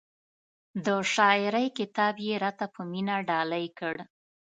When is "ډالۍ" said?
3.27-3.65